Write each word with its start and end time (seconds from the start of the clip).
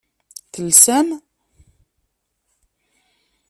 Telsam? 0.53 1.07